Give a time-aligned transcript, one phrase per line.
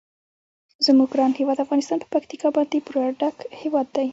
[0.85, 4.07] زموږ ګران هیواد افغانستان په پکتیکا باندې پوره ډک هیواد دی.